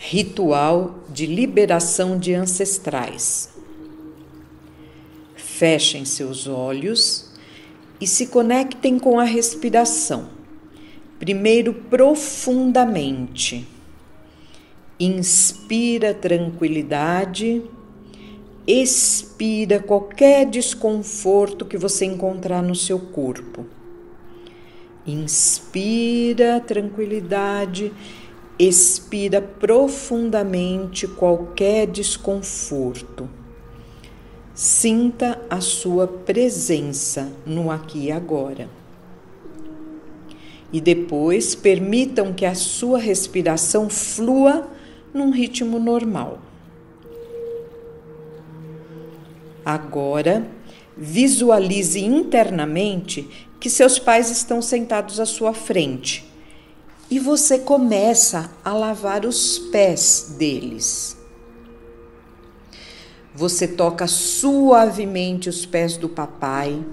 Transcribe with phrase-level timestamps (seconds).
[0.00, 3.50] Ritual de liberação de ancestrais.
[5.34, 7.32] Fechem seus olhos
[8.00, 10.28] e se conectem com a respiração.
[11.18, 13.66] Primeiro, profundamente.
[15.00, 17.60] Inspira tranquilidade,
[18.68, 23.66] expira qualquer desconforto que você encontrar no seu corpo.
[25.04, 27.92] Inspira tranquilidade,
[28.58, 33.28] expira profundamente qualquer desconforto.
[34.52, 38.68] Sinta a sua presença no aqui e agora.
[40.72, 44.68] E depois permitam que a sua respiração flua
[45.14, 46.40] num ritmo normal.
[49.64, 50.46] Agora,
[50.96, 56.27] visualize internamente que seus pais estão sentados à sua frente
[57.10, 61.16] e você começa a lavar os pés deles.
[63.34, 66.84] Você toca suavemente os pés do papai,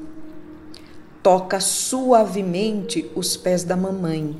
[1.21, 4.37] toca suavemente os pés da mamãe.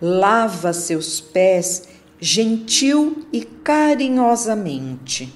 [0.00, 1.88] Lava seus pés
[2.20, 5.32] gentil e carinhosamente.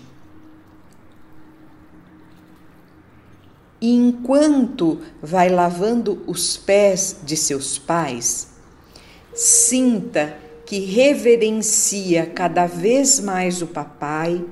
[3.81, 8.56] E enquanto vai lavando os pés de seus pais,
[9.37, 14.45] sinta que reverencia cada vez mais o papai,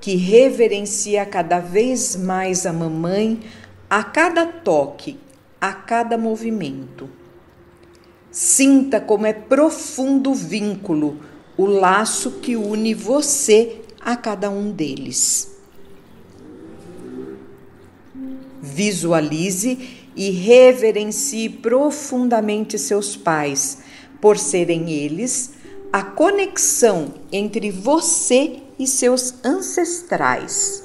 [0.00, 3.40] que reverencia cada vez mais a mamãe
[3.88, 5.18] a cada toque,
[5.60, 7.08] a cada movimento.
[8.30, 11.20] Sinta como é profundo o vínculo,
[11.56, 15.56] o laço que une você a cada um deles.
[18.60, 19.78] Visualize
[20.14, 23.78] e reverencie profundamente seus pais,
[24.20, 25.52] por serem eles
[25.92, 30.84] a conexão entre você e seus ancestrais.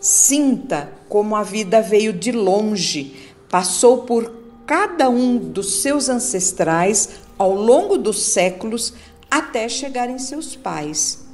[0.00, 4.32] Sinta como a vida veio de longe, passou por
[4.66, 8.94] cada um dos seus ancestrais ao longo dos séculos
[9.30, 11.24] até chegar em seus pais,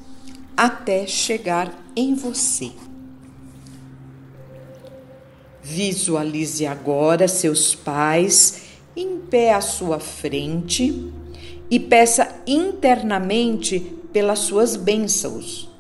[0.57, 2.73] até chegar em você.
[5.63, 8.68] Visualize agora seus pais
[8.99, 11.13] em pé à sua frente
[11.71, 13.79] e peça internamente
[14.13, 15.71] pelas suas bênçãos.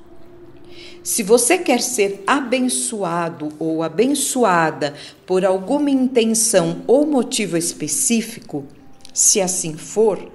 [1.02, 4.94] Se você quer ser abençoado ou abençoada
[5.26, 8.64] por alguma intenção ou motivo específico,
[9.12, 10.30] se assim for,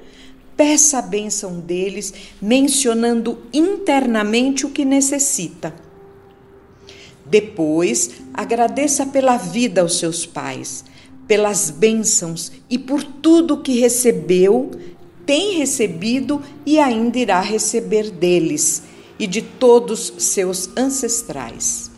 [0.57, 5.73] peça a bênção deles mencionando internamente o que necessita.
[7.25, 10.83] Depois, agradeça pela vida aos seus pais,
[11.27, 14.71] pelas bênçãos e por tudo que recebeu,
[15.25, 18.83] tem recebido e ainda irá receber deles
[19.17, 21.91] e de todos seus ancestrais.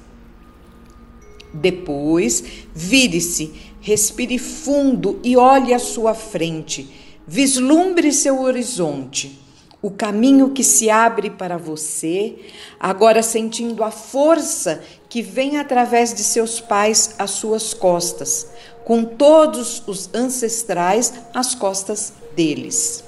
[1.53, 2.43] Depois,
[2.73, 6.89] vire-se, respire fundo e olhe à sua frente,
[7.27, 9.44] vislumbre seu horizonte
[9.85, 12.37] o caminho que se abre para você,
[12.79, 18.47] agora sentindo a força que vem através de seus pais às suas costas,
[18.83, 23.03] com todos os ancestrais às costas deles.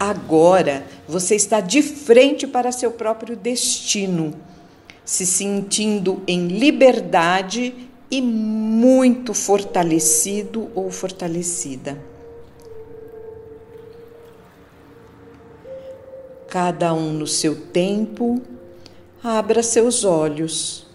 [0.00, 4.32] Agora você está de frente para seu próprio destino,
[5.04, 7.74] se sentindo em liberdade
[8.10, 12.17] e muito fortalecido ou fortalecida.
[16.48, 18.40] Cada um no seu tempo,
[19.22, 20.86] abra seus olhos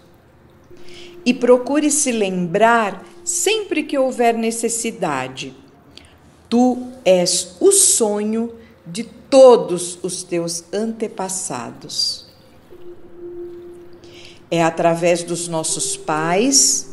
[1.24, 5.54] e procure se lembrar sempre que houver necessidade.
[6.48, 8.54] Tu és o sonho
[8.86, 12.26] de todos os teus antepassados.
[14.50, 16.90] É através dos nossos pais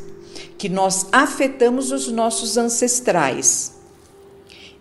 [0.58, 3.74] que nós afetamos os nossos ancestrais.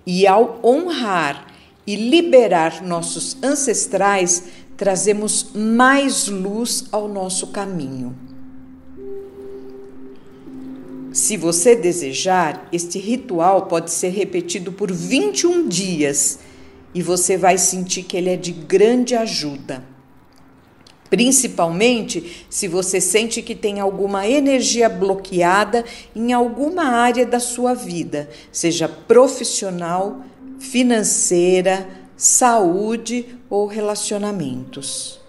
[0.07, 1.50] E ao honrar
[1.91, 4.45] e liberar nossos ancestrais,
[4.77, 8.17] trazemos mais luz ao nosso caminho.
[11.13, 16.39] Se você desejar, este ritual pode ser repetido por 21 dias
[16.95, 19.83] e você vai sentir que ele é de grande ajuda.
[21.09, 25.85] Principalmente se você sente que tem alguma energia bloqueada
[26.15, 30.23] em alguma área da sua vida, seja profissional,
[30.61, 35.20] financeira, saúde ou relacionamentos.